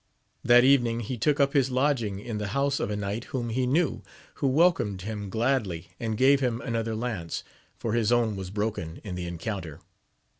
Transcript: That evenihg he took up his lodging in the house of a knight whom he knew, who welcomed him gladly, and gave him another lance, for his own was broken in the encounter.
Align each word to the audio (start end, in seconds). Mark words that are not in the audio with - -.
That 0.43 0.63
evenihg 0.63 1.03
he 1.03 1.15
took 1.19 1.39
up 1.39 1.53
his 1.53 1.69
lodging 1.69 2.19
in 2.19 2.39
the 2.39 2.47
house 2.57 2.79
of 2.79 2.89
a 2.89 2.95
knight 2.95 3.25
whom 3.25 3.49
he 3.49 3.67
knew, 3.67 4.01
who 4.33 4.47
welcomed 4.47 5.03
him 5.03 5.29
gladly, 5.29 5.91
and 5.99 6.17
gave 6.17 6.39
him 6.39 6.59
another 6.59 6.95
lance, 6.95 7.43
for 7.77 7.93
his 7.93 8.11
own 8.11 8.35
was 8.35 8.49
broken 8.49 8.99
in 9.03 9.13
the 9.13 9.27
encounter. 9.27 9.79